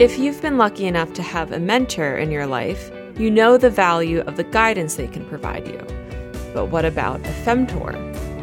[0.00, 3.68] If you've been lucky enough to have a mentor in your life, you know the
[3.68, 5.84] value of the guidance they can provide you.
[6.54, 7.96] But what about a femtor?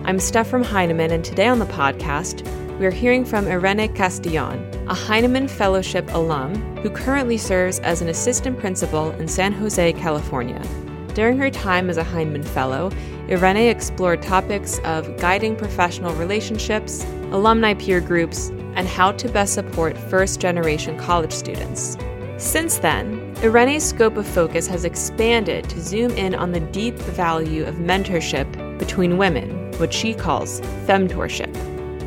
[0.06, 2.46] I'm Steph from Heinemann, and today on the podcast,
[2.78, 4.60] we are hearing from Irene Castillon,
[4.90, 10.62] a Heinemann Fellowship alum who currently serves as an assistant principal in San Jose, California.
[11.14, 12.92] During her time as a Heinemann Fellow,
[13.30, 19.98] Irene explored topics of guiding professional relationships, alumni peer groups, and how to best support
[19.98, 21.98] first generation college students.
[22.38, 27.66] Since then, Irene's scope of focus has expanded to zoom in on the deep value
[27.66, 31.54] of mentorship between women, what she calls femtorship.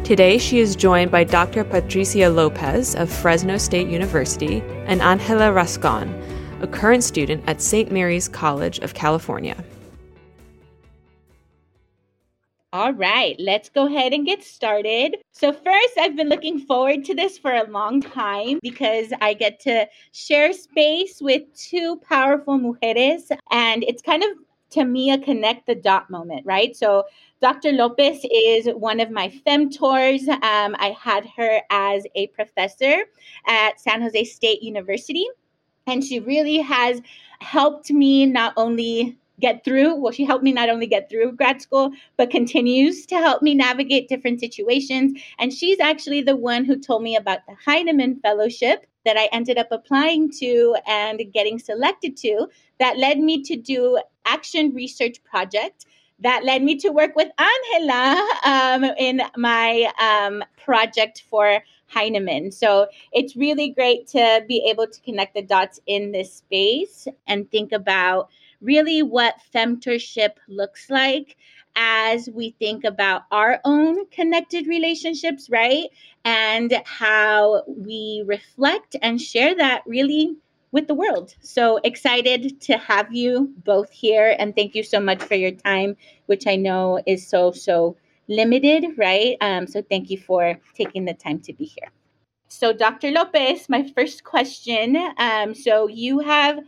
[0.05, 1.65] Today, she is joined by Dr.
[1.65, 6.15] Patricia Lopez of Fresno State University and Angela Rascon,
[6.63, 7.93] a current student at St.
[7.93, 9.63] Mary's College of California.
[12.75, 15.17] All right, let's go ahead and get started.
[15.33, 19.59] So, first, I've been looking forward to this for a long time because I get
[19.61, 24.29] to share space with two powerful mujeres, and it's kind of
[24.73, 26.77] to me a connect the dot moment, right?
[26.77, 27.05] So,
[27.41, 27.73] Dr.
[27.73, 30.29] Lopez is one of my femtors.
[30.29, 33.05] Um, I had her as a professor
[33.47, 35.25] at San Jose State University,
[35.87, 37.01] and she really has
[37.41, 39.95] helped me not only get through.
[39.95, 43.55] Well, she helped me not only get through grad school, but continues to help me
[43.55, 45.19] navigate different situations.
[45.39, 49.59] And she's actually the one who told me about the Heinemann Fellowship that I ended
[49.59, 55.87] up applying to and getting selected to that led me to do action research project
[56.21, 62.51] that led me to work with Angela um, in my um, project for Heinemann.
[62.51, 67.51] So it's really great to be able to connect the dots in this space and
[67.51, 68.31] think about
[68.61, 71.37] really what femtorship looks like
[71.77, 75.87] as we think about our own connected relationships, right?
[76.25, 80.37] And how we reflect and share that really
[80.73, 81.35] with the world.
[81.41, 84.37] So excited to have you both here.
[84.39, 87.97] And thank you so much for your time, which I know is so, so
[88.29, 89.37] limited, right?
[89.41, 91.91] Um, so thank you for taking the time to be here.
[92.51, 93.11] So, Dr.
[93.11, 94.97] Lopez, my first question.
[95.19, 96.59] Um, so, you have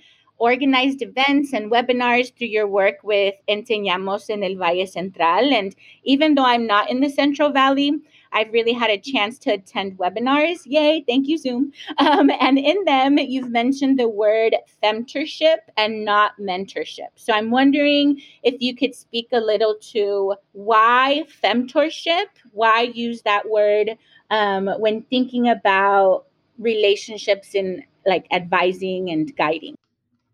[0.41, 5.53] organized events and webinars through your work with Enseñamos en el Valle Central.
[5.53, 7.93] And even though I'm not in the Central Valley,
[8.33, 10.61] I've really had a chance to attend webinars.
[10.65, 11.73] Yay, thank you, Zoom.
[11.99, 17.09] Um, and in them, you've mentioned the word femtorship and not mentorship.
[17.15, 23.51] So I'm wondering if you could speak a little to why femtorship, why use that
[23.51, 23.99] word
[24.31, 26.25] um, when thinking about
[26.59, 29.77] relationships in like advising and guiding.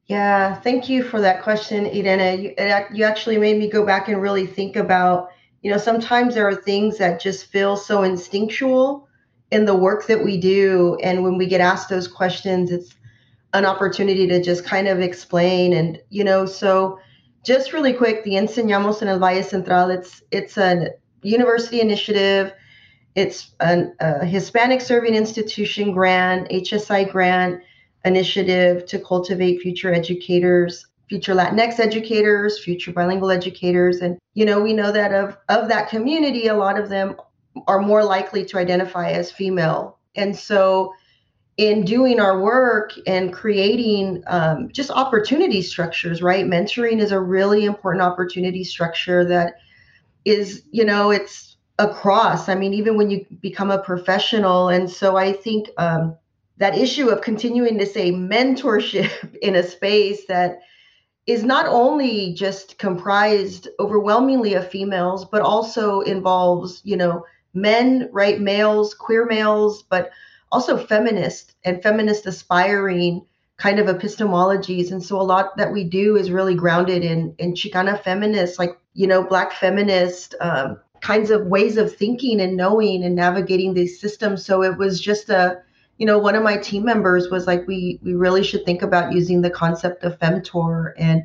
[0.08, 2.40] Yeah, thank you for that question, Irene.
[2.40, 2.54] You,
[2.92, 5.30] you actually made me go back and really think about,
[5.62, 9.08] you know, sometimes there are things that just feel so instinctual
[9.50, 10.96] in the work that we do.
[11.02, 12.94] And when we get asked those questions, it's
[13.52, 15.72] an opportunity to just kind of explain.
[15.72, 17.00] And, you know, so
[17.44, 20.90] just really quick, the Enseñamos en el Valle Central, it's, it's a
[21.22, 22.52] university initiative.
[23.16, 27.62] It's an, a Hispanic Serving Institution grant, HSI grant
[28.06, 34.00] initiative to cultivate future educators, future Latinx educators, future bilingual educators.
[34.00, 37.16] And, you know, we know that of, of that community, a lot of them
[37.66, 39.98] are more likely to identify as female.
[40.14, 40.94] And so,
[41.56, 46.44] in doing our work and creating um, just opportunity structures, right?
[46.44, 49.54] Mentoring is a really important opportunity structure that
[50.26, 52.50] is, you know, it's across.
[52.50, 54.68] I mean, even when you become a professional.
[54.68, 56.14] And so I think um,
[56.58, 60.60] that issue of continuing to say mentorship in a space that
[61.26, 67.24] is not only just comprised overwhelmingly of females but also involves you know
[67.54, 70.10] men right males queer males but
[70.52, 73.24] also feminist and feminist aspiring
[73.56, 74.90] kind of epistemologies.
[74.90, 78.78] And so a lot that we do is really grounded in in chicana feminists like
[78.94, 84.00] you know black feminist um, kinds of ways of thinking and knowing and navigating these
[84.00, 84.44] systems.
[84.44, 85.62] So it was just a
[85.98, 89.12] you know, one of my team members was like, we we really should think about
[89.12, 91.24] using the concept of femtor, and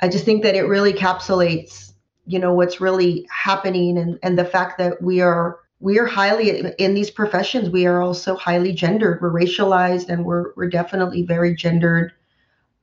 [0.00, 1.92] I just think that it really encapsulates,
[2.26, 6.72] you know, what's really happening, and and the fact that we are we are highly
[6.78, 9.20] in these professions we are also highly gendered.
[9.20, 12.12] We're racialized and we're we're definitely very gendered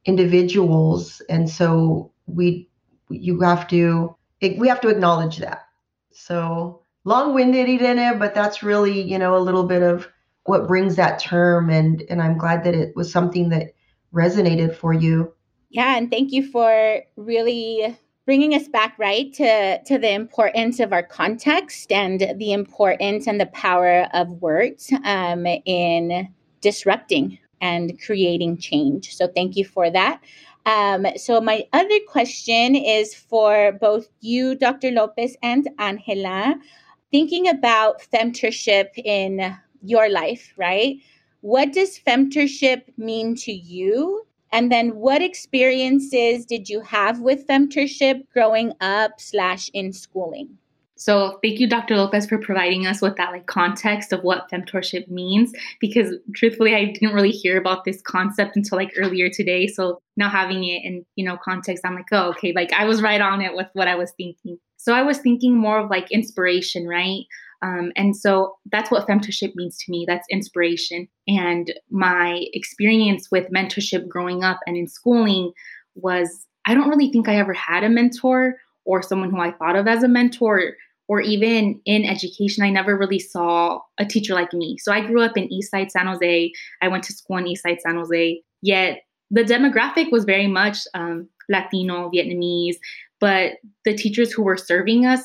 [0.05, 1.21] individuals.
[1.29, 2.69] And so we
[3.09, 5.67] you have to we have to acknowledge that.
[6.11, 10.07] So long-winded Irene, but that's really you know a little bit of
[10.45, 13.73] what brings that term and and i'm glad that it was something that
[14.13, 15.33] resonated for you.
[15.69, 20.93] Yeah and thank you for really bringing us back right to to the importance of
[20.93, 26.27] our context and the importance and the power of words um, in
[26.61, 29.15] disrupting and creating change.
[29.15, 30.21] So thank you for that.
[30.65, 36.55] Um, so my other question is for both you dr lopez and angela.
[37.11, 40.97] Thinking about femtorship in your life, right?
[41.41, 44.25] What does femtorship mean to you?
[44.51, 50.57] And then what experiences did you have with femtorship growing up slash in schooling?
[50.97, 51.97] So thank you, Dr.
[51.97, 55.51] Lopez, for providing us with that like context of what femtorship means.
[55.81, 59.67] Because truthfully, I didn't really hear about this concept until like earlier today.
[59.67, 63.01] So now having it in you know context, I'm like, oh, okay, like I was
[63.01, 64.57] right on it with what I was thinking.
[64.77, 67.23] So I was thinking more of like inspiration, right?
[67.61, 70.05] Um, and so that's what femtorship means to me.
[70.07, 71.07] That's inspiration.
[71.27, 75.51] And my experience with mentorship growing up and in schooling
[75.95, 78.55] was I don't really think I ever had a mentor
[78.85, 80.73] or someone who I thought of as a mentor,
[81.07, 84.77] or even in education, I never really saw a teacher like me.
[84.79, 86.51] So I grew up in Eastside San Jose.
[86.81, 88.41] I went to school in Eastside San Jose.
[88.61, 92.75] Yet the demographic was very much um, Latino, Vietnamese,
[93.19, 93.53] but
[93.85, 95.21] the teachers who were serving us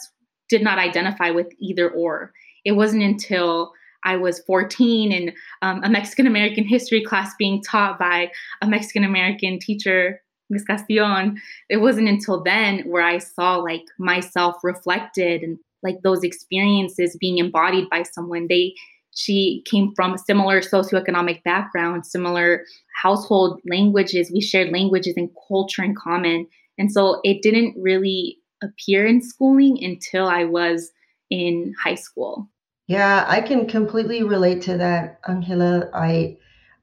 [0.51, 2.33] did not identify with either or.
[2.65, 3.73] It wasn't until
[4.05, 5.33] I was 14 and
[5.63, 8.31] um, a Mexican American history class being taught by
[8.63, 10.65] a Mexican American teacher, Ms.
[10.65, 11.37] Castillon.
[11.69, 17.39] It wasn't until then where I saw like myself reflected and like those experiences being
[17.39, 18.47] embodied by someone.
[18.49, 18.75] They
[19.15, 22.65] she came from a similar socioeconomic background, similar
[23.03, 24.31] household languages.
[24.33, 26.47] We shared languages and culture in common.
[26.79, 30.91] And so it didn't really appear in schooling until I was
[31.31, 32.49] in high school.
[32.87, 35.89] Yeah, I can completely relate to that, Angela.
[35.95, 36.39] I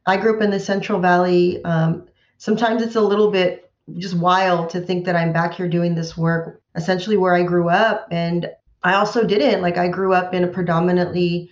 [0.06, 1.64] I grew up in the Central Valley.
[1.66, 2.08] Um,
[2.38, 6.18] sometimes it's a little bit just wild to think that I'm back here doing this
[6.18, 8.08] work, essentially where I grew up.
[8.10, 8.50] And
[8.84, 9.62] I also didn't.
[9.62, 11.50] Like I grew up in a predominantly,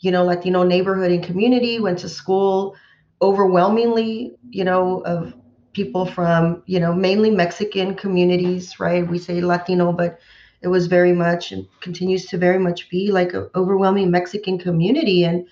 [0.00, 2.76] you know, Latino neighborhood and community, went to school
[3.20, 5.32] overwhelmingly, you know, of
[5.72, 9.06] people from, you know, mainly Mexican communities, right?
[9.06, 10.18] We say Latino, but
[10.60, 15.24] it was very much and continues to very much be like an overwhelming Mexican community.
[15.24, 15.46] And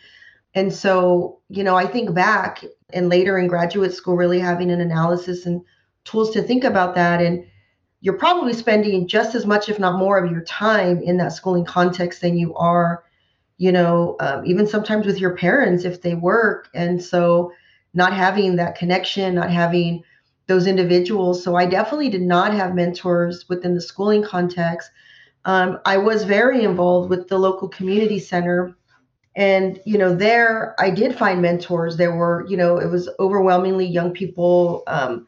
[0.55, 4.81] and so, you know, I think back and later in graduate school, really having an
[4.81, 5.63] analysis and
[6.05, 7.23] tools to think about that.
[7.23, 7.45] And
[8.01, 11.65] you're probably spending just as much, if not more, of your time in that schooling
[11.65, 13.05] context than you are,
[13.59, 16.69] you know, um, even sometimes with your parents if they work.
[16.75, 17.53] And so,
[17.95, 20.03] not having that connection, not having
[20.47, 21.43] those individuals.
[21.43, 24.91] So I definitely did not have mentors within the schooling context.
[25.45, 28.77] Um, I was very involved with the local community center.
[29.37, 31.97] And, you know, there I did find mentors.
[31.97, 35.27] There were, you know, it was overwhelmingly young people um,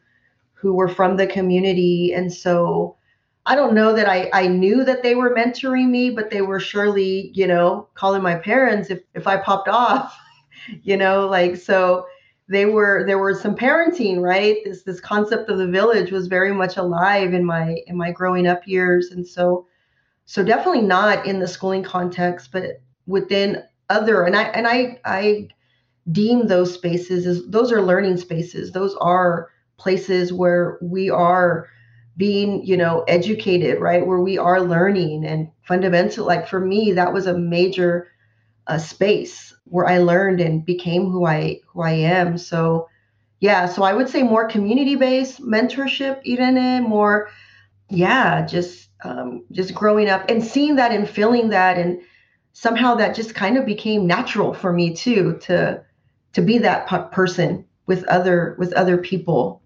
[0.53, 2.13] who were from the community.
[2.13, 2.97] And so
[3.45, 6.59] I don't know that I, I knew that they were mentoring me, but they were
[6.59, 10.17] surely, you know, calling my parents if, if I popped off,
[10.83, 12.05] you know, like, so
[12.49, 14.57] they were there was some parenting right?
[14.65, 18.47] This this concept of the village was very much alive in my in my growing
[18.47, 19.11] up years.
[19.11, 19.67] And so
[20.25, 25.47] so definitely not in the schooling context but within other and i and i i
[26.11, 28.71] deem those spaces as those are learning spaces.
[28.71, 31.69] Those are places where we are
[32.17, 34.05] being you know educated right?
[34.05, 38.07] Where we are learning and fundamental like for me that was a major
[38.67, 42.37] uh, space where I learned and became who I who I am.
[42.37, 42.89] So
[43.39, 47.29] yeah, so I would say more community based mentorship, Irene, more
[47.89, 52.01] yeah, just um, just growing up and seeing that and feeling that and
[52.53, 55.83] somehow that just kind of became natural for me too to
[56.33, 59.61] to be that person with other with other people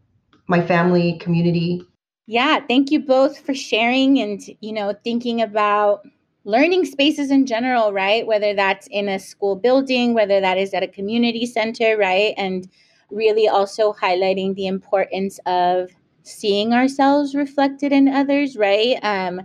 [0.48, 1.82] my family community
[2.25, 6.06] yeah thank you both for sharing and you know thinking about
[6.48, 8.25] learning spaces in general, right?
[8.25, 12.34] Whether that's in a school building, whether that is at a community center, right?
[12.38, 12.68] And
[13.12, 15.92] really also highlighting the importance of
[16.24, 18.98] seeing ourselves reflected in others, right?
[19.04, 19.42] Um,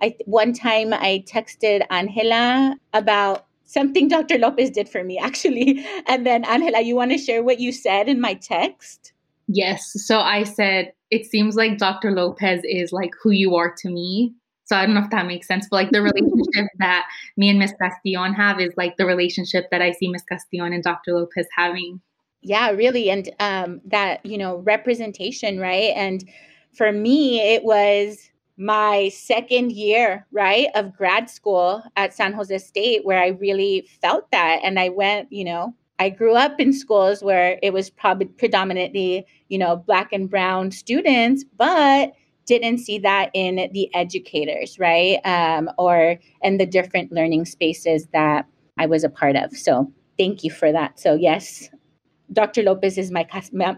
[0.00, 4.38] I one time I texted Angela about something Dr.
[4.38, 5.86] Lopez did for me actually.
[6.06, 9.12] And then Angela, you want to share what you said in my text?
[9.46, 9.92] Yes.
[10.06, 12.12] So I said, it seems like Dr.
[12.12, 14.34] Lopez is like who you are to me
[14.66, 17.06] So I don't know if that makes sense, but like the relationship that
[17.36, 20.82] me and Miss Castillon have is like the relationship that I see Miss Castillon and
[20.82, 21.14] Dr.
[21.14, 22.00] Lopez having.
[22.42, 23.10] Yeah, really.
[23.10, 25.92] And um, that, you know, representation, right?
[25.96, 26.28] And
[26.74, 33.04] for me, it was my second year, right, of grad school at San Jose State
[33.04, 34.60] where I really felt that.
[34.62, 39.26] And I went, you know, I grew up in schools where it was probably predominantly,
[39.48, 42.12] you know, black and brown students, but
[42.46, 45.18] didn't see that in the educators, right?
[45.24, 48.46] Um, or in the different learning spaces that
[48.78, 49.56] I was a part of.
[49.56, 50.98] So thank you for that.
[50.98, 51.68] So, yes,
[52.32, 52.62] Dr.
[52.62, 53.26] Lopez is my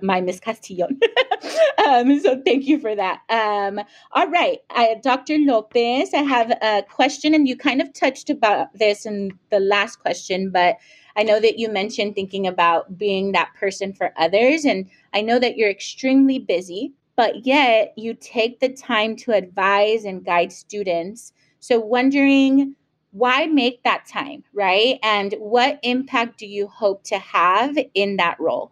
[0.03, 0.99] my Miss Castillon.
[1.87, 3.21] um, so thank you for that.
[3.29, 3.81] Um,
[4.13, 5.39] all right, I, Dr.
[5.39, 9.97] Lopez, I have a question, and you kind of touched about this in the last
[9.97, 10.77] question, but
[11.17, 15.39] I know that you mentioned thinking about being that person for others, and I know
[15.39, 21.33] that you're extremely busy, but yet you take the time to advise and guide students.
[21.59, 22.77] So wondering
[23.11, 25.01] why make that time, right?
[25.03, 28.71] And what impact do you hope to have in that role?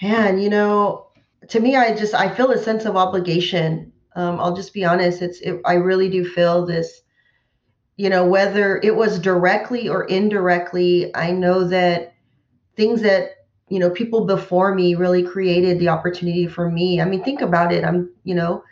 [0.00, 1.08] Man, you know,
[1.48, 3.92] to me, I just I feel a sense of obligation.
[4.14, 5.20] Um, I'll just be honest.
[5.20, 7.02] It's it, I really do feel this.
[7.96, 12.14] You know, whether it was directly or indirectly, I know that
[12.76, 13.30] things that
[13.70, 17.00] you know people before me really created the opportunity for me.
[17.00, 17.84] I mean, think about it.
[17.84, 18.62] I'm you know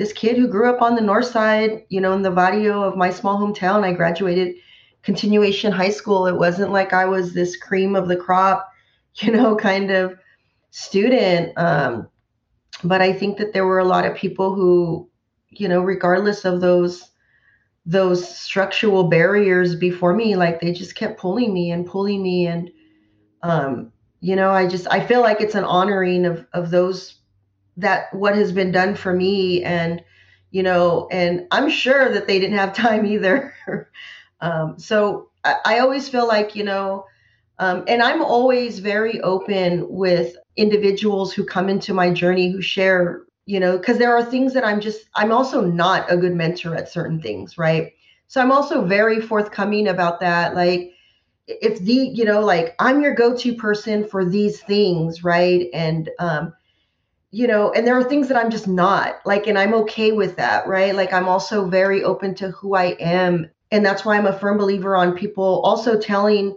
[0.00, 2.96] this kid who grew up on the north side, you know, in the barrio of
[2.96, 3.84] my small hometown.
[3.84, 4.56] I graduated
[5.02, 6.26] continuation high school.
[6.26, 8.66] It wasn't like I was this cream of the crop,
[9.16, 10.18] you know, kind of
[10.70, 11.52] student.
[11.58, 12.08] Um,
[12.82, 15.06] but I think that there were a lot of people who,
[15.50, 17.06] you know, regardless of those
[17.86, 22.70] those structural barriers before me, like they just kept pulling me and pulling me and
[23.42, 27.20] um, you know, I just I feel like it's an honoring of of those
[27.76, 30.02] that what has been done for me and
[30.50, 33.54] you know and i'm sure that they didn't have time either.
[34.42, 37.04] Um, so I, I, always feel like you know
[37.58, 43.24] um, and i'm always very open with individuals who come into my journey who share
[43.44, 46.74] you know because there are things that i'm just i'm also not a good mentor
[46.74, 47.92] at certain things right?
[48.28, 50.54] So i'm also very forthcoming about that.
[50.54, 50.92] Like
[51.60, 56.52] if the you know like i'm your go-to person for these things right and um
[57.32, 60.36] you know, and there are things that I'm just not like, and I'm okay with
[60.36, 60.94] that, right?
[60.94, 63.48] Like, I'm also very open to who I am.
[63.70, 66.56] And that's why I'm a firm believer on people also telling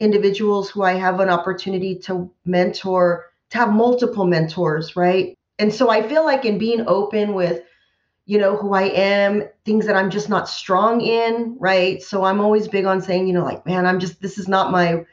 [0.00, 5.36] individuals who I have an opportunity to mentor to have multiple mentors, right?
[5.58, 7.62] And so I feel like in being open with,
[8.26, 12.02] you know, who I am, things that I'm just not strong in, right?
[12.02, 14.72] So I'm always big on saying, you know, like, man, I'm just, this is not
[14.72, 15.04] my,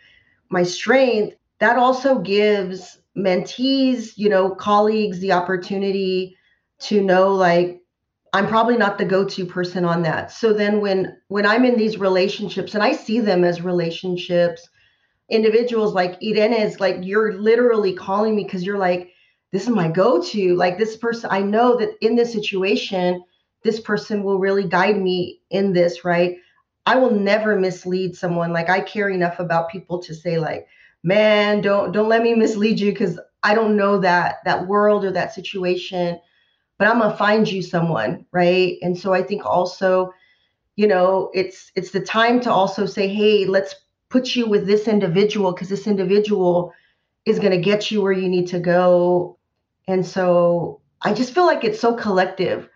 [0.50, 1.36] my strength.
[1.60, 6.38] That also gives mentees, you know, colleagues the opportunity
[6.80, 7.82] to know like
[8.34, 10.32] I'm probably not the go-to person on that.
[10.32, 14.68] So then when when I'm in these relationships and I see them as relationships,
[15.30, 19.12] individuals like Irene is like you're literally calling me because you're like
[19.52, 20.56] this is my go-to.
[20.56, 23.24] Like this person I know that in this situation
[23.64, 26.38] this person will really guide me in this, right?
[26.88, 28.52] I will never mislead someone.
[28.52, 30.68] Like I care enough about people to say like
[31.04, 35.12] man, don't don't let me mislead you because I don't know that that world or
[35.12, 36.20] that situation,
[36.78, 38.78] but I'm gonna find you someone, right?
[38.82, 40.14] And so I think also,
[40.76, 43.76] you know, it's it's the time to also say, hey, let's
[44.10, 46.74] put you with this individual because this individual
[47.26, 49.38] is gonna get you where you need to go.
[49.88, 52.70] And so I just feel like it's so collective.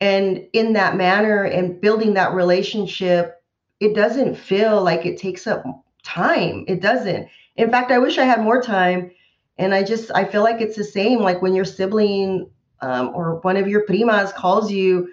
[0.00, 3.42] And in that manner and building that relationship,
[3.80, 5.64] it doesn't feel like it takes up
[6.04, 6.64] time.
[6.68, 7.28] It doesn't.
[7.56, 9.10] In fact, I wish I had more time.
[9.58, 11.18] And I just, I feel like it's the same.
[11.18, 12.48] Like when your sibling
[12.80, 15.08] um, or one of your primas calls you,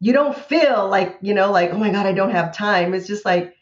[0.00, 2.94] you don't feel like, you know, like, oh my God, I don't have time.
[2.94, 3.54] It's just like,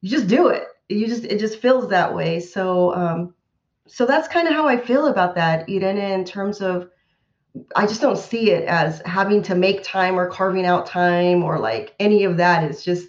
[0.00, 0.64] you just do it.
[0.88, 2.40] You just, it just feels that way.
[2.40, 3.34] So, um,
[3.86, 6.88] so that's kind of how I feel about that, Irene, in terms of,
[7.74, 11.58] I just don't see it as having to make time or carving out time or
[11.58, 12.64] like any of that.
[12.64, 13.08] It's just,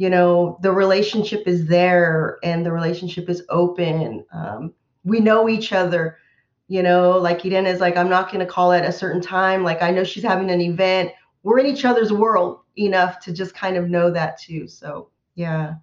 [0.00, 4.24] you know the relationship is there and the relationship is open.
[4.32, 4.72] Um,
[5.04, 6.16] we know each other
[6.68, 9.62] you know like Irene is like i'm not going to call at a certain time.
[9.62, 11.12] Like i know she's having an event.
[11.42, 14.66] We're in each other's world enough to just kind of know that too.
[14.68, 15.74] So yeah.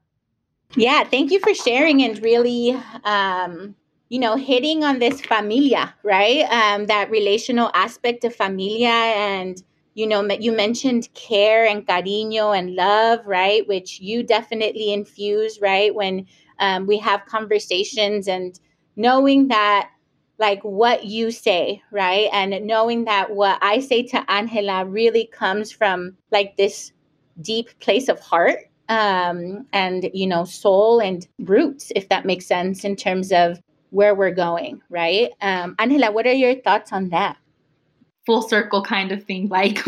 [0.75, 3.75] Yeah thank you for sharing and really um
[4.09, 6.43] you know hitting on this familia right?
[6.51, 9.61] Um that relational aspect of familia and
[9.93, 13.67] you know you mentioned care and cariño and love right?
[13.67, 15.93] Which you definitely infuse right?
[15.93, 16.25] When
[16.59, 18.59] um, we have conversations and
[18.95, 19.89] knowing that
[20.39, 22.29] like what you say right?
[22.31, 26.91] And knowing that what i say to angela really comes from like this
[27.41, 28.59] deep place of heart
[28.89, 33.59] um, and you know soul and roots if that makes sense in terms of
[33.89, 37.38] where we're going right um, angela what are your thoughts on that
[38.25, 39.79] full circle kind of thing like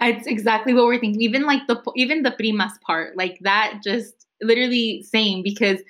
[0.00, 4.26] it's exactly what we're thinking even like the even the primas part like that just
[4.42, 5.80] literally same because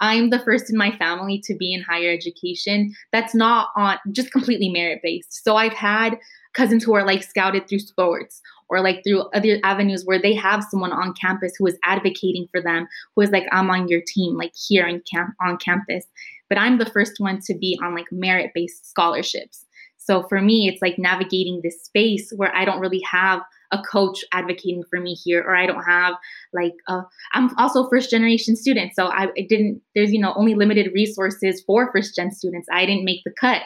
[0.00, 2.94] I'm the first in my family to be in higher education.
[3.12, 5.44] That's not on just completely merit based.
[5.44, 6.18] So I've had
[6.54, 10.64] cousins who are like scouted through sports or like through other avenues where they have
[10.70, 14.36] someone on campus who is advocating for them, who is like, I'm on your team,
[14.36, 16.06] like here on camp on campus.
[16.50, 19.64] But I'm the first one to be on like merit based scholarships.
[19.96, 23.40] So for me, it's like navigating this space where I don't really have
[23.72, 26.14] a coach advocating for me here, or I don't have
[26.52, 27.02] like i
[27.34, 29.80] am also first generation student, so I, didn't.
[29.94, 32.68] There's you know only limited resources for first gen students.
[32.72, 33.62] I didn't make the cut,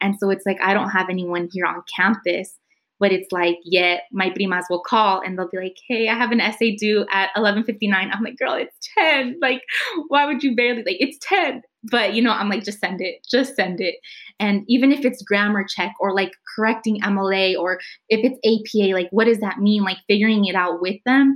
[0.00, 2.58] and so it's like I don't have anyone here on campus
[3.02, 6.30] but it's like, yeah, my primas will call and they'll be like, hey, I have
[6.30, 7.92] an essay due at 11.59.
[7.92, 9.40] I'm like, girl, it's 10.
[9.42, 9.60] Like,
[10.06, 11.62] why would you barely, like, it's 10.
[11.90, 13.96] But, you know, I'm like, just send it, just send it.
[14.38, 19.08] And even if it's grammar check or like correcting MLA or if it's APA, like,
[19.10, 19.82] what does that mean?
[19.82, 21.34] Like, figuring it out with them.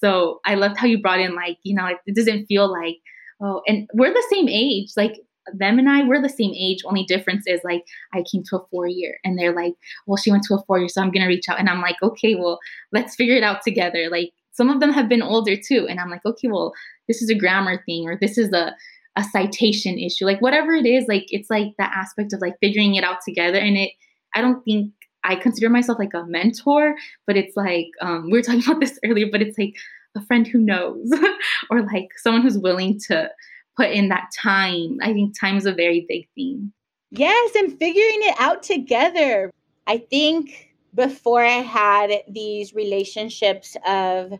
[0.00, 2.96] So I loved how you brought in, like, you know, it, doesn't feel like,
[3.42, 4.90] oh, and we're the same age.
[4.96, 5.14] Like,
[5.54, 6.80] them and I, we're the same age.
[6.84, 9.72] Only difference is like I came to a four year and they're like,
[10.06, 11.58] well, she went to a four year, so I'm gonna reach out.
[11.58, 12.58] And I'm like, okay, well,
[12.92, 14.08] let's figure it out together.
[14.10, 15.86] Like some of them have been older too.
[15.88, 16.72] And I'm like, okay, well,
[17.06, 18.74] this is a grammar thing or this is a
[19.18, 20.24] a citation issue.
[20.24, 23.58] Like whatever it is, like it's like that aspect of like figuring it out together.
[23.58, 23.90] And it
[24.34, 24.92] I don't think
[25.24, 26.94] I consider myself like a mentor,
[27.26, 29.74] but it's like um, we were talking about this earlier, but it's like
[30.16, 31.10] a friend who knows
[31.70, 33.28] or like someone who's willing to
[33.76, 34.98] put in that time.
[35.02, 36.72] I think time is a very big thing.
[37.10, 39.50] Yes, and figuring it out together.
[39.86, 44.38] I think before I had these relationships of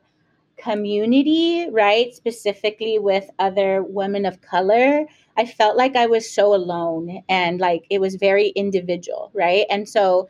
[0.59, 2.15] community, right?
[2.15, 7.87] Specifically with other women of color, I felt like I was so alone and like
[7.91, 9.67] it was very individual, right?
[9.71, 10.29] And so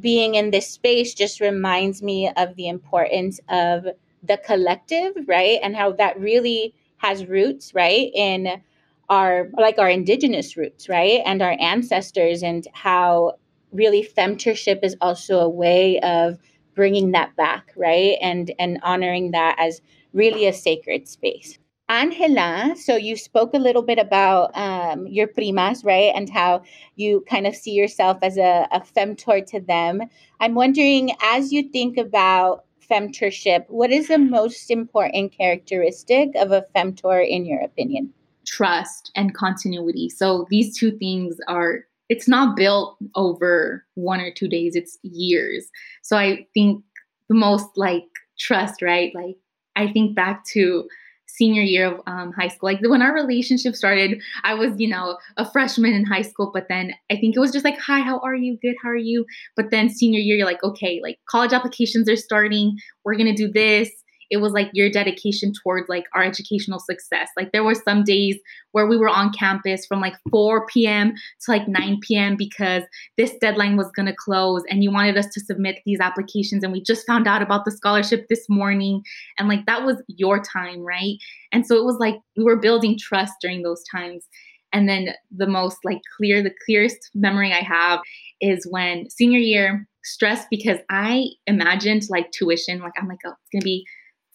[0.00, 3.86] being in this space just reminds me of the importance of
[4.22, 5.58] the collective, right?
[5.62, 8.62] And how that really has roots, right, in
[9.08, 13.34] our like our indigenous roots, right, and our ancestors, and how
[13.72, 16.38] really femtorship is also a way of
[16.76, 19.80] bringing that back, right, and and honoring that as
[20.12, 21.58] really a sacred space.
[21.88, 26.62] Angela, so you spoke a little bit about um, your primas, right, and how
[26.96, 30.02] you kind of see yourself as a, a femtor to them.
[30.40, 36.64] I'm wondering, as you think about femtorship, what is the most important characteristic of a
[36.74, 38.12] femtor in your opinion?
[38.44, 40.08] Trust and continuity.
[40.08, 45.68] So these two things are it's not built over one or two days, it's years.
[46.02, 46.82] So I think
[47.28, 48.04] the most like
[48.38, 49.12] trust, right?
[49.14, 49.36] Like
[49.74, 50.86] I think back to
[51.26, 52.68] senior year of um, high school.
[52.70, 56.66] Like when our relationship started, I was, you know, a freshman in high school, but
[56.68, 58.58] then I think it was just like, hi, how are you?
[58.62, 59.26] Good, how are you?
[59.54, 62.76] But then senior year, you're like, okay, like college applications are starting.
[63.04, 63.90] We're to do this
[64.30, 67.28] it was like your dedication towards like our educational success.
[67.36, 68.36] Like there were some days
[68.72, 71.14] where we were on campus from like 4 p.m.
[71.42, 72.36] to like 9 p.m.
[72.36, 72.82] because
[73.16, 76.72] this deadline was going to close and you wanted us to submit these applications and
[76.72, 79.02] we just found out about the scholarship this morning
[79.38, 81.16] and like that was your time, right?
[81.52, 84.26] And so it was like we were building trust during those times.
[84.72, 88.00] And then the most like clear, the clearest memory I have
[88.40, 93.50] is when senior year stressed because I imagined like tuition, like I'm like, oh, it's
[93.52, 93.86] gonna be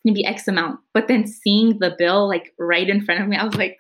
[0.03, 0.79] going to be X amount.
[0.93, 3.77] But then seeing the bill like right in front of me, I was like,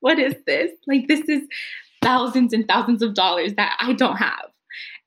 [0.00, 0.70] what is this?
[0.86, 1.42] Like, this is
[2.02, 4.50] thousands and thousands of dollars that I don't have.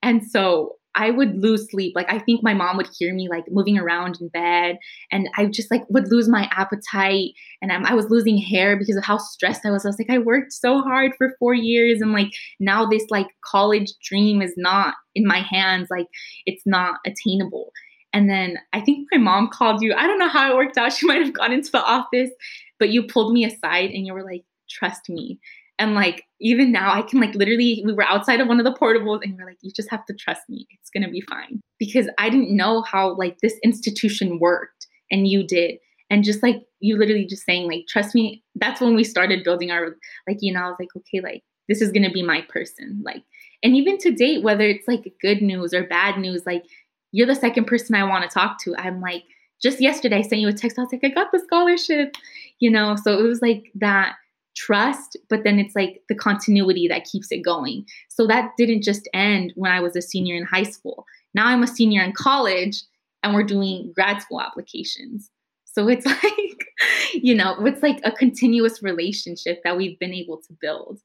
[0.01, 1.93] And so I would lose sleep.
[1.95, 4.79] Like, I think my mom would hear me like moving around in bed,
[5.11, 7.33] and I just like would lose my appetite.
[7.61, 9.85] And I was losing hair because of how stressed I was.
[9.85, 13.27] I was like, I worked so hard for four years, and like now this like
[13.45, 15.89] college dream is not in my hands.
[15.91, 16.07] Like,
[16.47, 17.71] it's not attainable.
[18.17, 19.93] And then I think my mom called you.
[19.93, 20.91] I don't know how it worked out.
[20.97, 22.31] She might have gone into the office,
[22.79, 25.39] but you pulled me aside and you were like, trust me.
[25.77, 28.73] And like, even now, I can like literally, we were outside of one of the
[28.73, 30.65] portables and you were like, you just have to trust me.
[30.71, 31.61] It's going to be fine.
[31.77, 35.77] Because I didn't know how like this institution worked and you did.
[36.09, 39.69] And just like you literally just saying, like, trust me, that's when we started building
[39.69, 39.95] our,
[40.27, 42.99] like, you know, I was like, okay, like, this is going to be my person.
[43.05, 43.21] Like,
[43.61, 46.63] and even to date, whether it's like good news or bad news, like,
[47.11, 48.75] you're the second person I want to talk to.
[48.77, 49.23] I'm like,
[49.61, 50.77] just yesterday I sent you a text.
[50.77, 52.15] I was like, I got the scholarship,
[52.59, 52.95] you know?
[52.95, 54.15] So it was like that
[54.55, 57.85] trust, but then it's like the continuity that keeps it going.
[58.09, 61.05] So that didn't just end when I was a senior in high school.
[61.33, 62.83] Now I'm a senior in college
[63.23, 65.29] and we're doing grad school applications.
[65.65, 66.67] So it's like,
[67.13, 70.99] you know, it's like a continuous relationship that we've been able to build.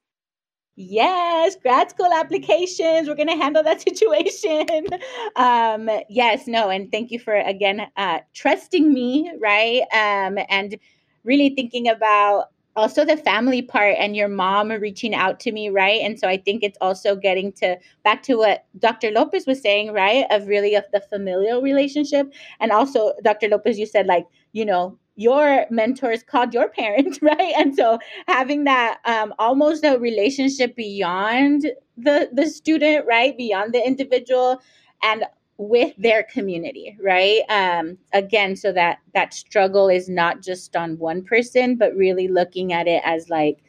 [0.75, 3.07] Yes, grad school applications.
[3.07, 4.87] We're going to handle that situation.
[5.35, 9.81] Um, yes, no, and thank you for again uh, trusting me, right?
[9.93, 10.77] Um, and
[11.23, 16.01] really thinking about also the family part and your mom reaching out to me right
[16.01, 19.93] and so i think it's also getting to back to what dr lopez was saying
[19.93, 24.65] right of really of the familial relationship and also dr lopez you said like you
[24.65, 27.53] know your mentors called your parents right?
[27.57, 33.37] And so having that um, almost a relationship beyond the the student right?
[33.37, 34.61] Beyond the individual
[35.03, 35.25] and
[35.57, 37.41] with their community right?
[37.49, 42.73] Um again so that that struggle is not just on one person but really looking
[42.73, 43.59] at it as like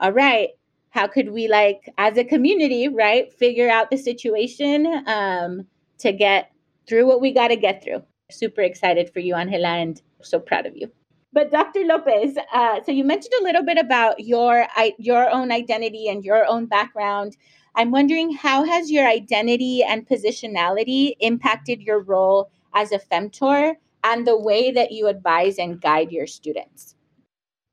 [0.00, 0.50] all right
[0.90, 5.66] how could we like as a community right figure out the situation um
[5.98, 6.50] to get
[6.88, 10.66] through what we got to get through super excited for you angela and so proud
[10.66, 10.90] of you
[11.32, 14.66] but dr lopez uh, so you mentioned a little bit about your
[14.98, 17.36] your own identity and your own background
[17.78, 24.26] I'm wondering how has your identity and positionality impacted your role as a femtor and
[24.26, 26.96] the way that you advise and guide your students?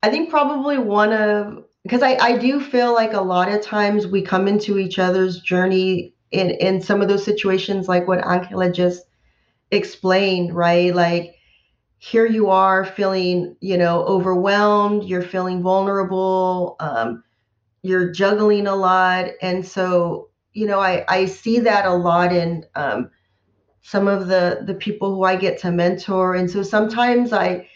[0.04, 4.06] I think probably one of because I, I do feel like a lot of times
[4.06, 8.72] we come into each other's journey in in some of those situations like what Angela
[8.72, 9.06] just
[9.72, 10.94] explained, right?
[10.94, 11.36] Like
[11.98, 17.24] here you are feeling, you know, overwhelmed, you're feeling vulnerable, um,
[17.86, 22.66] you're juggling a lot and so you know i i see that a lot in
[22.74, 23.12] um,
[23.84, 27.68] some of the the people who i get to mentor and so sometimes i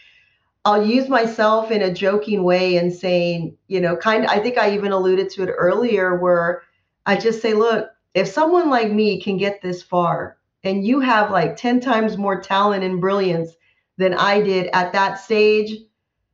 [0.66, 4.58] i'll use myself in a joking way and saying you know kind of i think
[4.58, 6.64] i even alluded to it earlier where
[7.06, 11.32] i just say look if someone like me can get this far and you have
[11.32, 13.52] like 10 times more talent and brilliance
[13.98, 15.78] than i did at that stage.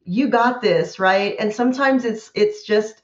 [0.03, 1.35] You got this right?
[1.39, 3.01] And sometimes it's it's just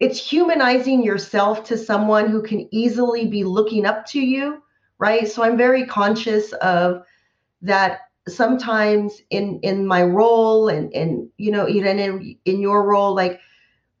[0.00, 4.62] it's humanizing yourself to someone who can easily be looking up to you
[4.98, 5.28] right?
[5.28, 7.02] So i'm very conscious of
[7.62, 13.14] that sometimes in in my role and and you know even in in your role
[13.14, 13.40] like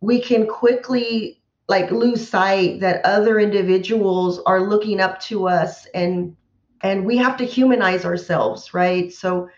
[0.00, 6.36] we can quickly like lose sight that other individuals are looking up to us and
[6.82, 9.12] and we have to humanize ourselves right?
[9.12, 9.48] So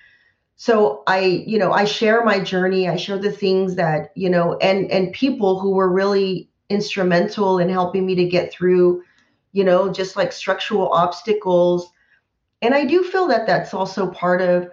[0.57, 4.59] so i you know i share my journey i share the things that you know
[4.59, 9.03] and and people who were really instrumental in helping me to get through
[9.53, 11.91] you know just like structural obstacles.
[12.63, 14.69] And i do feel that that's also part of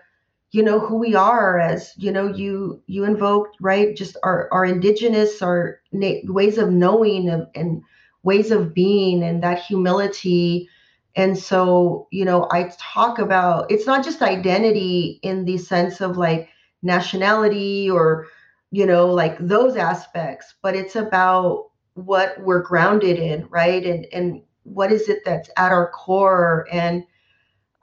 [0.52, 3.96] you know who we are as you know you you invoked right?
[3.96, 7.82] Just our our indigenous our na- ways of knowing and, and
[8.24, 10.70] ways of being and that humility
[11.18, 16.18] and so, you know, I talk about it's not just identity in the sense of
[16.18, 16.50] like
[16.84, 18.28] nationality or,
[18.72, 23.86] you know, like those aspects, but it's about what we're grounded in, right?
[23.86, 27.04] And and what is it that's at our core and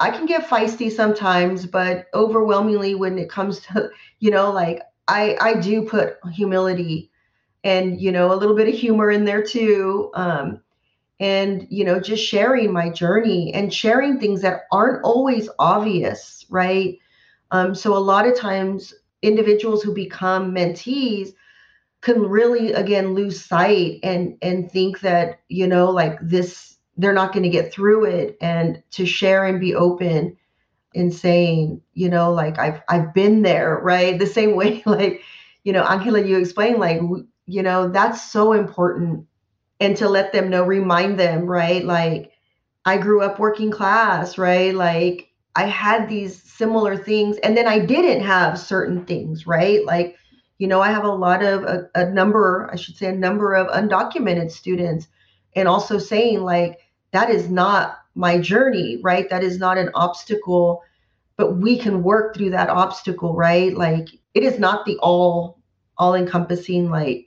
[0.01, 5.37] I can get feisty sometimes, but overwhelmingly when it comes to, you know, like I
[5.41, 7.11] I do put humility
[7.65, 10.13] and you know a little bit of humor in there too.
[10.15, 10.64] Um,
[11.21, 16.99] and you know just sharing my journey and sharing things that aren't always obvious right?
[17.51, 21.31] Um, so a lot of times individuals who become mentees
[22.01, 27.33] can really again lose sight and and think that you know like this they're not
[27.33, 30.37] going to get through it and to share and be open
[30.93, 34.19] in saying you know like i've i've been there right?
[34.19, 35.23] The same way like
[35.65, 37.01] you know angela you explained like
[37.47, 39.27] you know that's so important
[39.81, 41.85] and to let them know, remind them, right?
[41.85, 42.33] Like,
[42.85, 44.75] I grew up working class, right?
[44.75, 49.85] Like, I had these similar things, and then I didn't have certain things, right?
[49.85, 50.17] Like,
[50.59, 53.55] you know, I have a lot of a, a number, I should say, a number
[53.55, 55.09] of undocumented students,
[55.57, 56.81] and also saying, like,
[57.13, 59.29] that is not my journey, right?
[59.31, 60.83] That is not an obstacle,
[61.37, 63.77] but we can work through that obstacle, right?
[63.77, 65.59] Like, it is not the all
[65.97, 67.25] all encompassing like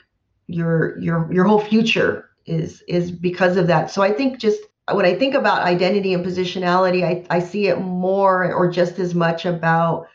[0.47, 3.91] your your your whole future is is because of that.
[3.91, 7.79] So I think just when I think about identity and positionality, I, I see it
[7.79, 10.07] more or just as much about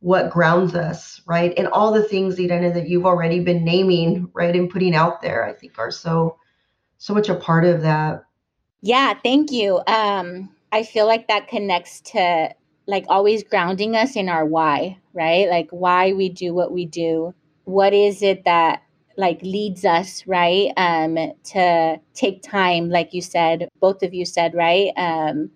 [0.00, 1.52] what grounds us, right?
[1.56, 5.44] And all the things, Irene, that you've already been naming, right, and putting out there,
[5.44, 6.36] I think are so
[6.98, 8.24] so much a part of that.
[8.82, 9.80] Yeah, thank you.
[9.86, 12.54] Um, I feel like that connects to
[12.86, 15.48] like always grounding us in our why, right?
[15.48, 17.34] Like why we do what we do.
[17.64, 18.82] What is it that
[19.18, 24.54] like leads us right um to take time like you said both of you said
[24.54, 25.50] right um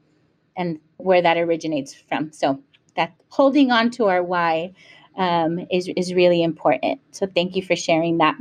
[0.57, 2.61] and where that originates from so
[2.97, 4.73] that holding on to our why
[5.17, 7.01] um, is, is really important.
[7.11, 8.37] So thank you for sharing that.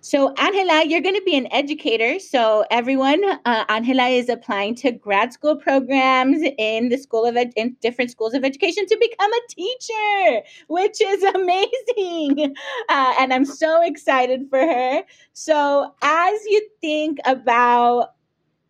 [0.00, 2.18] So, Angela, you're going to be an educator.
[2.18, 7.52] So, everyone, uh, Angela is applying to grad school programs in the school of ed-
[7.56, 12.54] in different schools of education to become a teacher, which is amazing.
[12.88, 15.02] Uh, and I'm so excited for her.
[15.32, 18.14] So, as you think about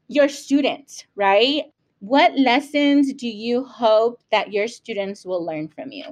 [0.08, 1.64] your students, right?
[2.00, 6.04] What lessons do you hope that your students will learn from you?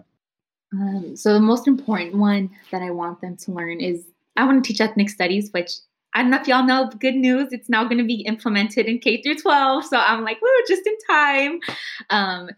[0.72, 4.62] Um, so, the most important one that I want them to learn is I want
[4.62, 5.70] to teach ethnic studies, which
[6.14, 9.00] I don't know if y'all know, good news, it's now going to be implemented in
[9.00, 9.84] K through 12.
[9.86, 11.58] So I'm like, woo, just in time.
[12.10, 12.50] Um,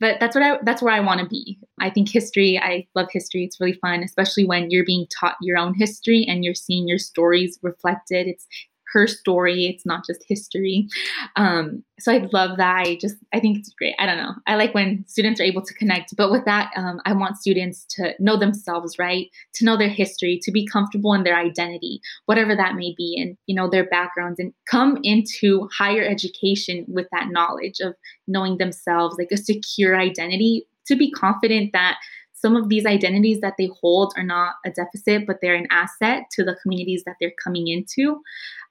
[0.00, 1.60] but that's what I that's where I want to be.
[1.80, 3.44] I think history, I love history.
[3.44, 6.98] It's really fun, especially when you're being taught your own history and you're seeing your
[6.98, 8.26] stories reflected.
[8.26, 8.44] It's
[8.92, 9.66] her story.
[9.66, 10.88] It's not just history.
[11.36, 12.76] Um, so I love that.
[12.86, 13.94] I just, I think it's great.
[13.98, 14.32] I don't know.
[14.46, 16.16] I like when students are able to connect.
[16.16, 19.28] But with that, um, I want students to know themselves, right?
[19.54, 23.36] To know their history, to be comfortable in their identity, whatever that may be, and,
[23.46, 27.94] you know, their backgrounds, and come into higher education with that knowledge of
[28.26, 31.98] knowing themselves, like a secure identity, to be confident that
[32.34, 36.24] some of these identities that they hold are not a deficit, but they're an asset
[36.32, 38.20] to the communities that they're coming into.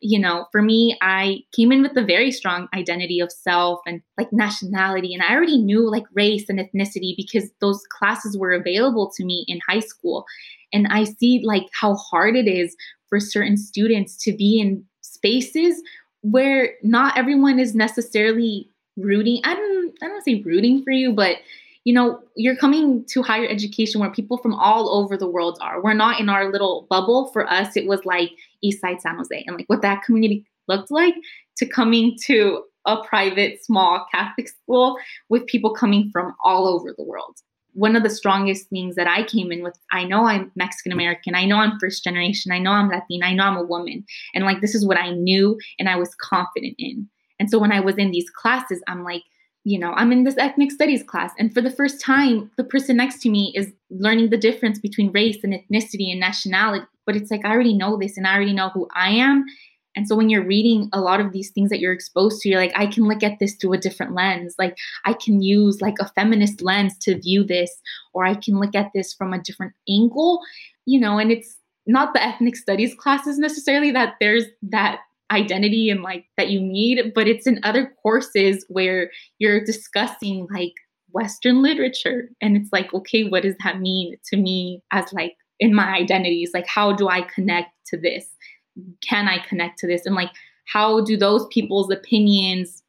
[0.02, 4.02] You know, for me, I came in with a very strong identity of self and
[4.18, 5.14] like nationality.
[5.14, 9.46] And I already knew like race and ethnicity because those classes were available to me
[9.48, 10.26] in high school.
[10.74, 12.76] And I see like how hard it is
[13.10, 15.82] for certain students to be in spaces
[16.22, 19.42] where not everyone is necessarily rooting.
[19.44, 21.38] I don't I don't say rooting for you, but
[21.84, 25.82] you know, you're coming to higher education where people from all over the world are.
[25.82, 27.32] We're not in our little bubble.
[27.32, 30.92] For us, it was like East Side San Jose and like what that community looked
[30.92, 31.16] like
[31.58, 34.98] to coming to a private, small Catholic school
[35.30, 37.38] with people coming from all over the world.
[37.74, 41.36] One of the strongest things that I came in with, I know I'm Mexican American,
[41.36, 44.04] I know I'm first generation, I know I'm Latina, I know I'm a woman.
[44.36, 47.08] And like, this is what I knew and I was confident in.
[47.40, 49.24] And so when I was in these classes, I'm like,
[49.64, 52.98] you know, I'm in this ethnic studies class, and for the first time, the person
[52.98, 56.86] next to me is learning the difference between race and ethnicity and nationality.
[57.06, 59.46] But it's like, I already know this and I already know who I am.
[59.96, 62.60] And so when you're reading a lot of these things that you're exposed to, you're
[62.60, 64.56] like, I can look at this through a different lens.
[64.58, 67.72] Like, I can use like a feminist lens to view this,
[68.14, 70.40] or I can look at this from a different angle,
[70.86, 76.02] you know, and it's not the ethnic studies classes necessarily that there's that identity and
[76.02, 80.74] like that you need, but it's in other courses where you're discussing like
[81.12, 82.30] Western literature.
[82.42, 86.52] And it's like, okay, what does that mean to me as like in my identities?
[86.54, 88.28] Like, how do I connect to this?
[89.08, 90.06] Can I connect to this?
[90.06, 90.32] And like,
[90.66, 92.84] how do those people's opinions,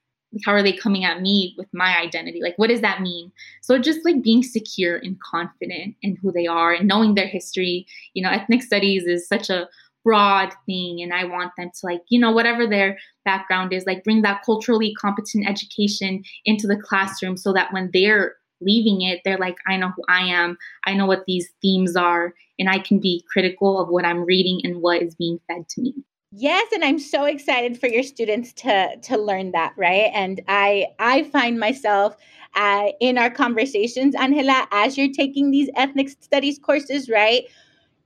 [0.44, 2.40] how are they coming at me with my identity?
[2.42, 3.32] Like, what does that mean?
[3.60, 7.86] So, just like being secure and confident in who they are and knowing their history.
[8.14, 9.68] You know, ethnic studies is such a
[10.04, 14.04] broad thing and i want them to like you know whatever their background is like
[14.04, 19.38] bring that culturally competent education into the classroom so that when they're leaving it they're
[19.38, 20.56] like i know who i am.
[20.86, 24.60] I know what these themes are and i can be critical of what i'm reading
[24.64, 25.94] and what is being fed to me.
[26.32, 30.10] Yes and i'm so excited for your students to to learn that right?
[30.14, 32.16] And i i find myself
[32.54, 37.44] uh, in our conversations angela as you're taking these ethnic studies courses right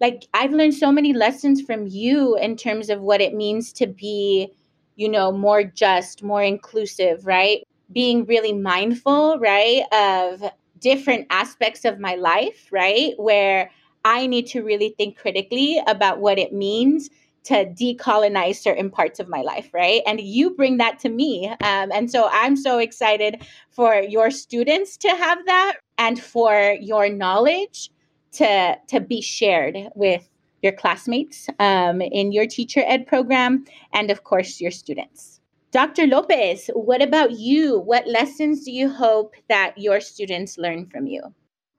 [0.00, 3.86] like I've learned so many lessons from you in terms of what it means to
[3.86, 4.52] be,
[4.96, 7.66] you know, more just, more inclusive, right?
[7.92, 13.14] Being really mindful, right, of different aspects of my life, right?
[13.16, 13.70] Where
[14.04, 17.10] I need to really think critically about what it means
[17.44, 20.02] to decolonize certain parts of my life, right?
[20.04, 21.48] And you bring that to me.
[21.48, 27.08] Um, and so I'm so excited for your students to have that and for your
[27.08, 27.90] knowledge
[28.36, 30.28] to to be shared with
[30.62, 35.40] your classmates um, in your teacher ed program and of course your students.
[35.72, 37.78] Dr lopez what about you?
[37.78, 41.22] What lessons do you hope that your students learn from you?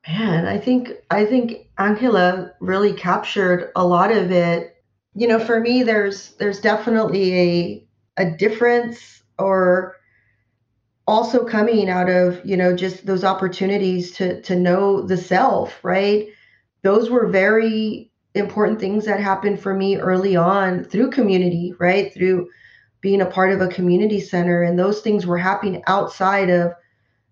[0.08, 4.76] Man i think i think angela really captured a lot of it.
[5.16, 9.96] You know for me there's there's definitely a a difference or
[11.08, 16.28] also coming out of you know just those opportunities to to know the self right
[16.88, 22.14] those were very important things that happened for me early on through community, right?
[22.14, 22.48] Through
[23.02, 24.64] being a part of a community center.
[24.64, 26.72] And those things were happening outside of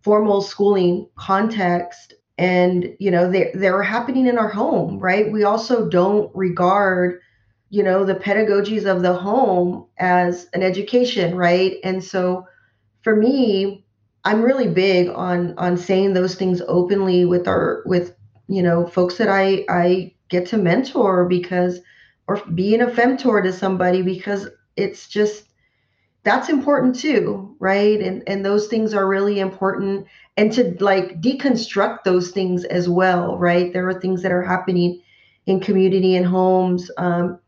[0.02, 2.14] formal schooling context.
[2.38, 5.32] And, you know, they, they were happening in our home, right?
[5.32, 7.22] We also don't regard,
[7.70, 11.78] you know, the pedagogies of the home as an education, right?
[11.84, 12.46] And so
[13.04, 13.86] for me,
[14.26, 18.16] I'm really big on on saying those things openly with our with
[18.48, 21.80] you know, folks that I I get to mentor because
[22.28, 25.46] or being a femtor to somebody because it's just
[26.24, 28.00] that's important too, right?
[28.00, 33.38] And and those things are really important and to like deconstruct those things as well,
[33.38, 33.72] right?
[33.72, 35.02] There are things that are happening
[35.46, 36.90] in community and homes.
[36.98, 37.40] Um,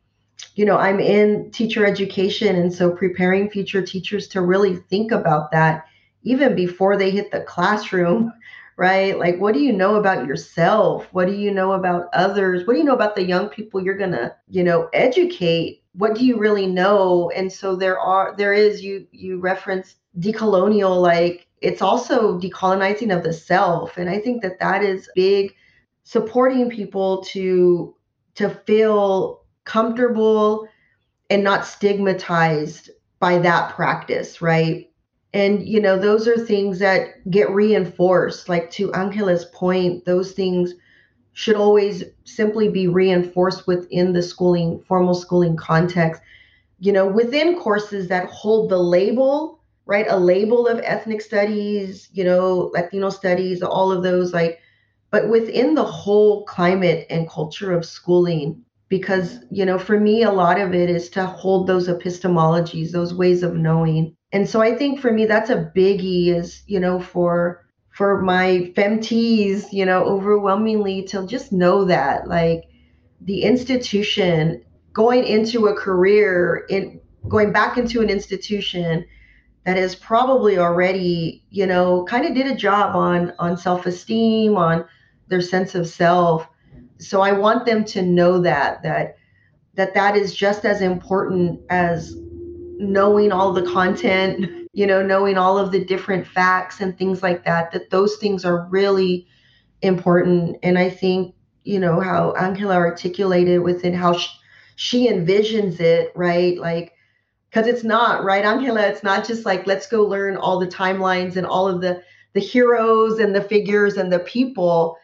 [0.55, 5.51] you know, I'm in teacher education, and so preparing future teachers to really think about
[5.51, 5.85] that
[6.23, 8.31] even before they hit the classroom,
[8.77, 9.17] right?
[9.17, 11.07] Like, what do you know about yourself?
[11.11, 12.65] What do you know about others?
[12.65, 15.83] What do you know about the young people you're gonna, you know, educate?
[15.93, 17.31] What do you really know?
[17.31, 23.23] And so there are, there is you you reference decolonial, like it's also decolonizing of
[23.23, 25.53] the self, and I think that that is big,
[26.03, 27.95] supporting people to
[28.35, 30.67] to feel comfortable
[31.29, 34.86] and not stigmatized by that practice, right?
[35.37, 38.49] And, you know, those are things that get reinforced.
[38.49, 40.73] Like to Angela's point, those things
[41.33, 46.23] should always simply be reinforced within the schooling, formal schooling context.
[46.79, 50.07] You know, within courses that hold the label, right?
[50.09, 54.59] A label of ethnic studies, you know, Latino studies, all of those, like,
[55.11, 60.31] but within the whole climate and culture of schooling, because you know for me a
[60.31, 64.15] lot of it is to hold those epistemologies those ways of knowing.
[64.31, 68.71] And so i think for me that's a biggie is you know for for my
[68.75, 72.63] femtees you know overwhelmingly to just know that like
[73.21, 79.05] the institution going into a career in going back into an institution
[79.65, 84.85] that has probably already you know kind of did a job on on self-esteem on
[85.29, 86.47] their sense of self
[86.99, 89.17] so i want them to know that that
[89.75, 92.15] that that is just as important as
[92.79, 97.43] knowing all the content you know knowing all of the different facts and things like
[97.43, 99.27] that that those things are really
[99.81, 100.57] important.
[100.61, 101.33] And i think
[101.63, 104.29] you know how angela articulated within how she,
[104.75, 106.59] she envisions it right?
[106.59, 106.93] Like
[107.49, 108.87] because it's not right angela?
[108.87, 112.39] It's not just like let's go learn all the timelines and all of the the
[112.39, 114.95] heroes and the figures and the people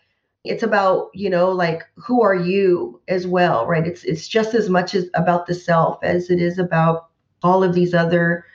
[0.43, 3.87] it's about you know like who are you as well right?
[3.87, 7.09] It's it's just as much as about the self as it is about
[7.43, 8.45] all of these other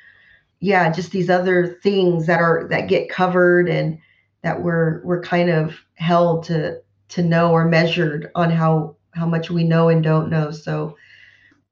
[0.60, 3.98] yeah just these other things that are that get covered and
[4.42, 9.50] that we're we're kind of held to to know or measured on how how much
[9.50, 10.50] we know and don't know.
[10.50, 10.96] So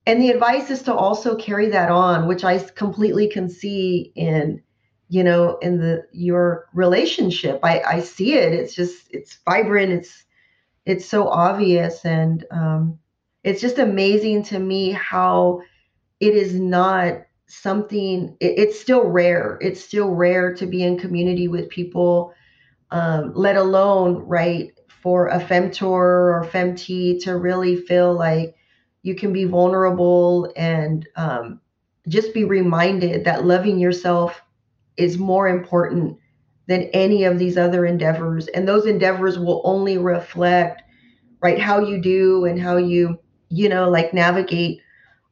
[0.07, 4.63] and the advice is to also carry that on which i completely can see in
[5.09, 7.61] you know in the your relationship.
[7.63, 8.53] I i see it.
[8.53, 9.93] It's just it's vibrant.
[9.93, 10.25] It's
[10.87, 12.05] it's so obvious.
[12.05, 12.99] And um
[13.45, 15.63] it's just amazing to me how
[16.21, 19.59] it is not something it, it's still rare.
[19.61, 22.35] It's still rare to be in community with people
[22.91, 28.57] um let alone right for a femtor or femtee to really feel like
[29.03, 31.61] you can be vulnerable and um,
[32.09, 34.43] just be reminded that loving yourself
[34.97, 36.19] is more important
[36.67, 38.49] than any of these other endeavors.
[38.49, 40.83] And those endeavors will only reflect,
[41.41, 44.81] right, how you do and how you, you know, like navigate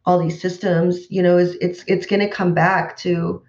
[0.07, 3.42] all these systems, you know, is it's it's gonna come back to,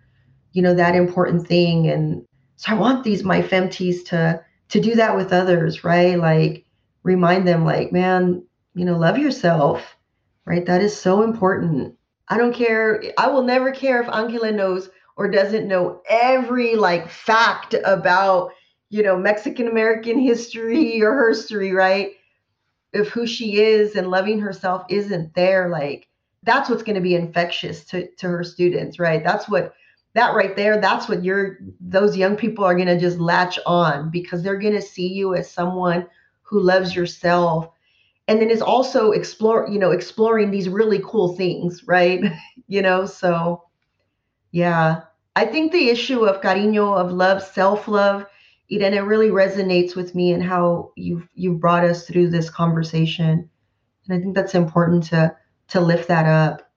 [0.53, 1.87] you know, that important thing.
[1.89, 2.25] And
[2.55, 6.17] so I want these my femtees to to do that with others, right?
[6.17, 6.65] Like
[7.03, 9.95] remind them, like, man, you know, love yourself,
[10.45, 10.65] right?
[10.65, 11.95] That is so important.
[12.29, 13.03] I don't care.
[13.17, 18.51] I will never care if Angela knows or doesn't know every like fact about
[18.89, 22.11] you know Mexican American history or her history, right?
[22.93, 26.07] If who she is and loving herself isn't there, like
[26.43, 29.23] that's what's going to be infectious to to her students, right?
[29.23, 29.73] That's what
[30.13, 34.09] that right there, that's what you're those young people are going to just latch on
[34.09, 36.07] because they're going to see you as someone
[36.41, 37.69] who loves yourself
[38.27, 42.23] and then is also explore, you know, exploring these really cool things, right?
[42.67, 43.64] you know, so
[44.55, 45.01] yeah.
[45.35, 48.25] I think the issue of cariño, of love, self-love,
[48.71, 53.49] Irene, really resonates with me and how you've you've brought us through this conversation.
[54.07, 55.35] And I think that's important to
[55.67, 56.71] to lift that up.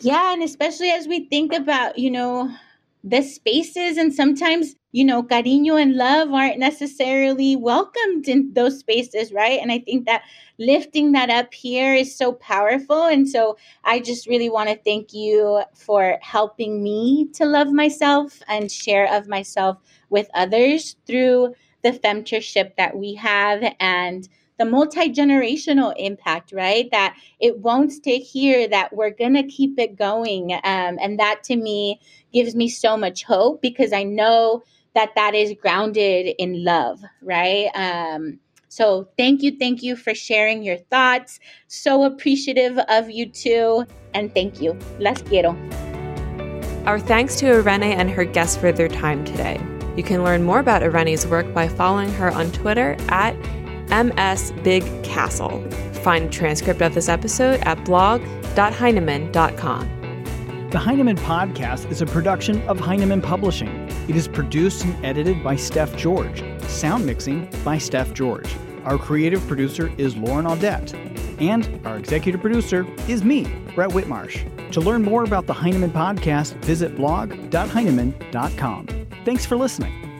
[0.00, 2.54] Yeah, and especially as we think about, you know,
[3.02, 9.32] the spaces and sometimes you know cariño and love aren't necessarily welcomed in those spaces
[9.32, 10.22] right and i think that
[10.58, 15.12] lifting that up here is so powerful and so i just really want to thank
[15.12, 19.78] you for helping me to love myself and share of myself
[20.10, 24.28] with others through the femtorship that we have and
[24.58, 26.88] the multi generational impact, right?
[26.92, 30.52] That it won't stay here, that we're to keep it going.
[30.52, 32.00] Um, and that to me
[32.32, 34.62] gives me so much hope because I know
[34.94, 37.68] that that is grounded in love, right?
[37.74, 38.38] Um,
[38.72, 41.38] So thank you, thank you for sharing your thoughts.
[41.68, 43.84] So appreciative of you too.
[44.14, 44.78] And thank you.
[44.98, 45.54] Las quiero.
[46.86, 49.60] Our thanks to Irene and her guests for their time today.
[49.94, 53.36] You can learn more about Irene's work by following her on Twitter at
[53.88, 55.70] msbigcastle.
[55.96, 60.01] Find a transcript of this episode at blog.heinemann.com.
[60.72, 63.90] The Heinemann Podcast is a production of Heinemann Publishing.
[64.08, 66.42] It is produced and edited by Steph George.
[66.62, 68.56] Sound mixing by Steph George.
[68.84, 70.94] Our creative producer is Lauren Audette.
[71.42, 73.44] And our executive producer is me,
[73.74, 74.72] Brett Whitmarsh.
[74.72, 78.86] To learn more about the Heinemann Podcast, visit blog.heinemann.com.
[79.26, 80.11] Thanks for listening.